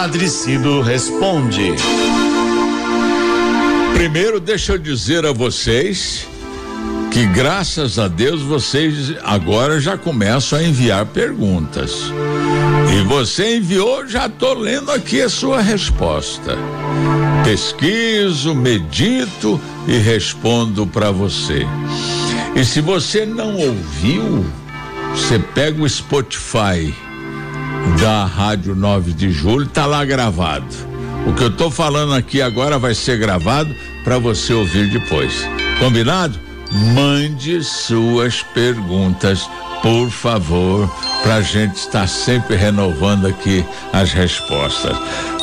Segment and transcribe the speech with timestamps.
[0.00, 1.74] Padre Cido responde.
[3.94, 6.24] Primeiro, deixa eu dizer a vocês
[7.10, 12.12] que graças a Deus vocês agora já começam a enviar perguntas.
[12.96, 16.56] E você enviou, já estou lendo aqui a sua resposta.
[17.42, 21.66] Pesquiso, medito e respondo para você.
[22.54, 24.46] E se você não ouviu,
[25.12, 26.94] você pega o Spotify
[28.00, 30.66] da Rádio 9 de Julho, tá lá gravado.
[31.26, 35.46] O que eu tô falando aqui agora vai ser gravado para você ouvir depois.
[35.78, 36.38] Combinado?
[36.94, 39.48] Mande suas perguntas,
[39.82, 40.90] por favor,
[41.22, 44.96] para a gente estar sempre renovando aqui as respostas.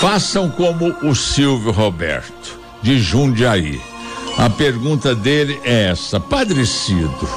[0.00, 3.80] Façam como o Silvio Roberto, de Jundiaí.
[4.38, 7.28] A pergunta dele é essa: Padre Cido,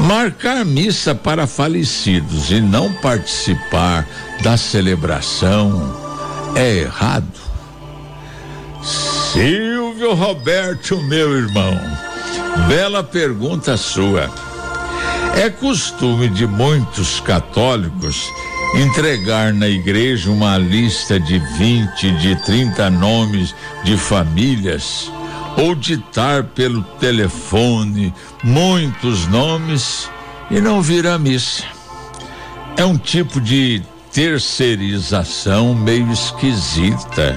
[0.00, 4.06] marcar missa para falecidos e não participar
[4.42, 5.94] da celebração
[6.54, 7.44] é errado?
[8.82, 11.78] Silvio Roberto, meu irmão,
[12.68, 14.30] bela pergunta sua.
[15.36, 18.30] É costume de muitos católicos
[18.76, 25.10] entregar na igreja uma lista de 20, de 30 nomes de famílias
[25.56, 30.10] ou ditar pelo telefone muitos nomes
[30.50, 31.64] e não vir à missa.
[32.76, 33.82] É um tipo de
[34.12, 37.36] terceirização meio esquisita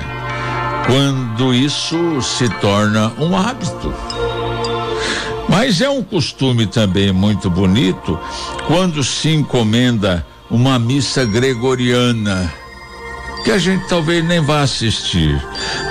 [0.86, 3.94] quando isso se torna um hábito.
[5.50, 8.20] Mas é um costume também muito bonito
[8.68, 12.52] quando se encomenda uma missa gregoriana,
[13.44, 15.42] que a gente talvez nem vá assistir,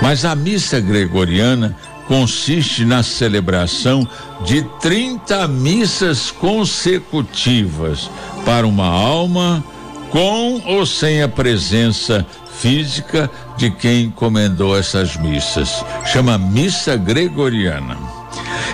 [0.01, 1.75] mas a missa gregoriana
[2.07, 4.07] consiste na celebração
[4.45, 8.09] de 30 missas consecutivas
[8.45, 9.63] para uma alma
[10.09, 12.25] com ou sem a presença
[12.59, 15.83] física de quem encomendou essas missas.
[16.05, 17.97] Chama missa gregoriana.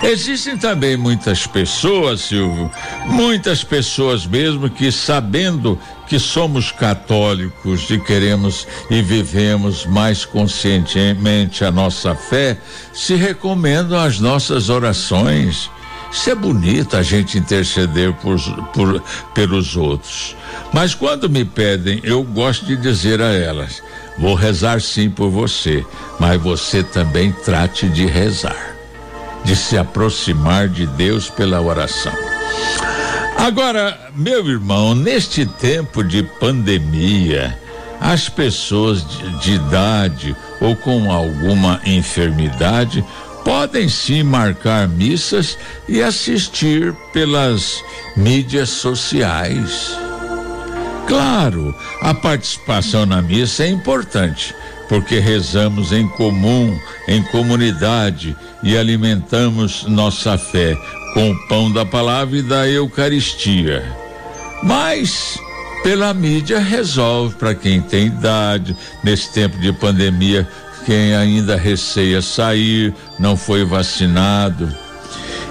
[0.04, 2.70] Existem também muitas pessoas, Silvio,
[3.06, 11.70] muitas pessoas mesmo que sabendo que somos católicos e queremos e vivemos mais conscientemente a
[11.70, 12.58] nossa fé,
[12.92, 15.70] se recomendam as nossas orações.
[16.12, 18.38] Isso é bonito a gente interceder por,
[18.74, 19.02] por,
[19.34, 20.36] pelos outros.
[20.70, 23.82] Mas quando me pedem, eu gosto de dizer a elas:
[24.18, 25.84] vou rezar sim por você,
[26.20, 28.73] mas você também trate de rezar,
[29.44, 32.12] de se aproximar de Deus pela oração.
[33.36, 37.58] Agora, meu irmão, neste tempo de pandemia,
[38.00, 43.04] as pessoas de, de idade ou com alguma enfermidade
[43.44, 47.82] podem sim marcar missas e assistir pelas
[48.16, 50.03] mídias sociais.
[51.06, 54.54] Claro, a participação na missa é importante,
[54.88, 60.76] porque rezamos em comum, em comunidade e alimentamos nossa fé
[61.12, 63.84] com o pão da palavra e da Eucaristia.
[64.62, 65.38] Mas
[65.82, 70.48] pela mídia resolve para quem tem idade, nesse tempo de pandemia,
[70.86, 74.74] quem ainda receia sair, não foi vacinado.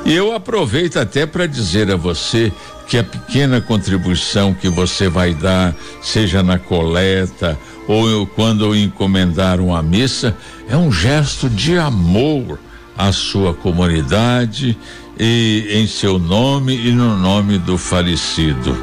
[0.05, 2.51] E eu aproveito até para dizer a você
[2.87, 9.61] que a pequena contribuição que você vai dar, seja na coleta ou quando eu encomendar
[9.61, 10.35] uma missa,
[10.69, 12.59] é um gesto de amor
[12.97, 14.77] à sua comunidade
[15.17, 18.77] e em seu nome e no nome do falecido.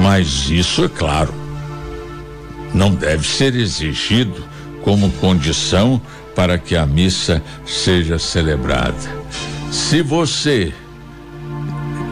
[0.00, 1.32] Mas isso é claro,
[2.74, 4.44] não deve ser exigido
[4.82, 6.00] como condição
[6.34, 9.17] para que a missa seja celebrada.
[9.70, 10.72] Se você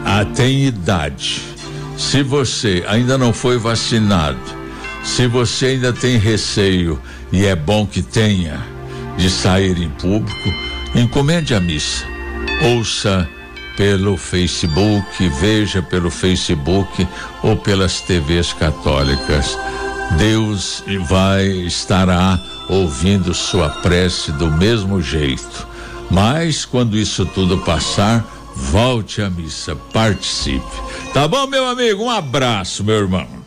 [0.05, 1.41] ah, tem idade,
[1.97, 4.39] se você ainda não foi vacinado,
[5.03, 7.01] se você ainda tem receio,
[7.31, 8.59] e é bom que tenha,
[9.17, 10.49] de sair em público,
[10.95, 12.05] encomende a missa.
[12.75, 13.27] Ouça
[13.75, 17.07] pelo Facebook, veja pelo Facebook
[17.43, 19.57] ou pelas TVs católicas.
[20.17, 22.39] Deus vai estará
[22.69, 25.67] ouvindo sua prece do mesmo jeito.
[26.09, 28.25] Mas quando isso tudo passar,
[28.55, 30.65] volte à missa, participe.
[31.13, 32.03] Tá bom, meu amigo?
[32.03, 33.46] Um abraço, meu irmão.